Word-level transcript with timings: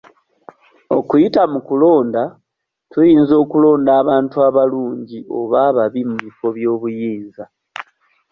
"Okuyita 0.97 1.41
mu 1.53 1.59
kulonda, 1.67 2.23
Tuyinza 2.91 3.35
okulonda 3.43 3.91
abantu 4.01 4.35
abalungi 4.47 5.17
oba 5.39 5.57
ababi 5.69 6.01
mu 6.09 6.15
bifo 6.23 6.47
by'obuyinza." 6.55 7.43